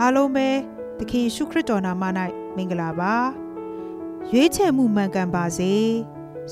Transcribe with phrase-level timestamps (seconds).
[0.00, 0.48] အားလုံးပဲ
[0.98, 2.04] သခင်ယေရှုခရစ်တော်နာမ၌
[2.56, 3.14] မင်္ဂလာပါ
[4.30, 5.72] ရွေးချယ်မှုမှန်ကန်ပါစေ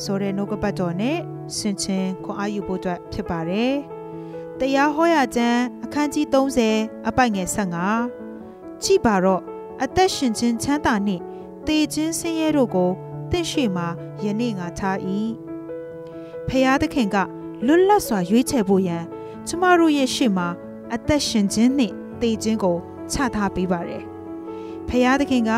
[0.03, 1.19] ဆိုတဲ့နှုတ်ကပတ်တော်နဲ့
[1.57, 3.75] ဆင်ခြင်ခွန်အားယူဖို့အတွက်ဖြစ်ပါတယ်
[4.59, 6.27] တရားဟောရာကျမ်းအခန်းကြီး
[6.71, 7.49] 30အပိုက်ငယ်
[8.17, 9.43] 15ကြည်ပါတော့
[9.83, 11.23] အသက်ရှင်ခြင်းချမ်းသာနှင့်
[11.67, 12.91] တေခြင်းဆင်းရဲတို့ကို
[13.31, 13.85] တင့်ရှိမှ
[14.25, 14.99] ယနေ့ငါထား၏
[16.49, 17.17] ဖျားသခင်က
[17.67, 19.05] လွတ်လပ်စွာရွေးချယ်ဖို့ရန်
[19.47, 20.49] ကျမတို့ရဲ့ရှေ့မှာ
[20.95, 22.79] အသက်ရှင်ခြင်းနှင့်တေခြင်းကို
[23.13, 24.03] ချထားပေးပါတယ်။
[24.89, 25.53] ဖခင်သခင်က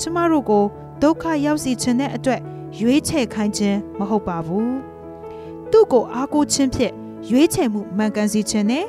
[0.00, 0.64] ကျမတို့ကို
[1.02, 2.40] ဒုက္ခရောက်စေခြင်းတဲ့အတွက်
[2.80, 4.70] ရွေးချယ်ခိုင်းခြင်းမဟုတ်ပါဘူး။
[5.70, 6.92] သူ့ကိုအားကိုးခြင်းဖြင့်
[7.30, 8.86] ရွေးချယ်မှုမှန်ကန်စေခြင်းနဲ့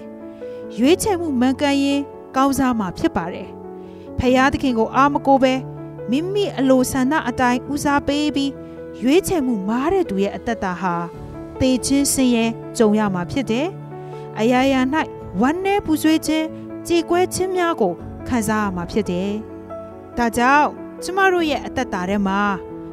[0.77, 2.01] ရွေးချယ်မှုမှန်ကန်ရင်
[2.35, 3.47] ကောင်းစားမှာဖြစ်ပါတယ်။
[4.19, 5.53] ဖခင်သခင်ကိုအားမကိုးပဲ
[6.09, 8.51] မိမိအလိုဆန္ဒအတိုင်းဦးစားပေးပြီး
[9.01, 10.95] ရွေးချယ်မှုမားတဲ့သူရဲ့အသက်တာဟာ
[11.59, 12.45] သေခြင်းဆင်းရဲ
[12.77, 13.67] ကြုံရမှာဖြစ်တယ်။
[14.39, 14.81] အရာရာ၌
[15.41, 16.45] ဝမ်းနည်းပူဆွေးခြင်း
[16.87, 17.93] ကြေကွဲခြင်းများကို
[18.27, 19.31] ခံစားရမှာဖြစ်တယ်။
[20.17, 20.67] ဒါကြောင့်
[21.03, 22.39] ကျမတို့ရဲ့အသက်တာထဲမှာ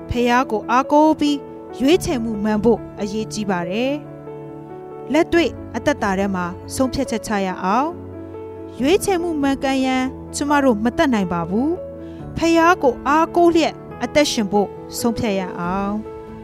[0.09, 1.39] ဖះကိုအားကိုးပြီး
[1.81, 3.93] ရွေးချယ်မှုမှန်ဖို့အရေးကြီးပါတယ်။
[5.13, 6.45] လက်တွေ့အသက်တာထဲမှာ
[6.75, 7.89] ဆုံးဖြတ်ချက်ချရအောင်။
[8.81, 11.71] ရွေးချယ်မှုမှန်ကန်ရန်ကျမတို့မတတ်နိုင်ပါဘူး။
[12.37, 15.95] ဖះကိုအားကိုးလျက်အသက်ရှင်ဖို့ဆုံးဖြတ်ရအောင်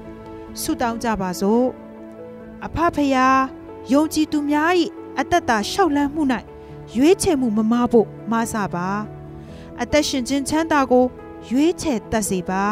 [0.61, 1.67] ။ဆုတောင်းကြပါစို့။
[2.67, 3.17] အဖဖះ
[3.93, 4.73] ယုံကြည်သူများ၏
[5.19, 6.23] အသက်တာရှောက်လန်းမှု၌
[6.95, 8.89] ရွေးချယ်မှုမမားဖို့မဆပါ
[9.81, 11.05] အသက်ရှင်ခြင်းချမ်းသာကို
[11.49, 12.65] ရွေးချယ်တတ်စေပါ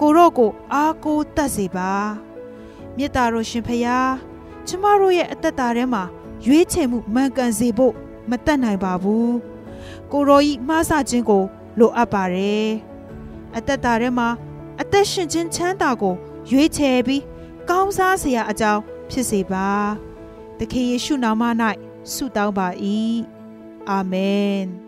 [0.00, 1.90] ကိုရော့ကိုအားကိုးတတ်စေပါ
[2.96, 3.98] မေတ္တာတော်ရှင်ဖရာ
[4.66, 6.02] ကျမတို့ရဲ့အသက်တာထဲမှာ
[6.46, 7.94] ရွေးချယ်မှုမှန်ကန်စေဖို့
[8.30, 9.34] မတတ်နိုင်ပါဘူး
[10.12, 11.44] ကိုရောဤမှားဆခြင်းကို
[11.78, 12.68] လိုအပ်ပါတယ်
[13.56, 14.28] အသက်တာထဲမှာ
[14.80, 16.14] အသက်ရှင်ခြင်းချမ်းသာကို
[16.50, 17.22] ရွေးချယ်ပြီး
[17.68, 19.68] ကောင်းစားစရာအကြောင်းဖြစ်စေပါ
[20.58, 21.42] သခင်ယေရှုနာမ၌
[22.12, 22.68] ဆုတောင်းပါ၏
[23.90, 24.83] အာမင်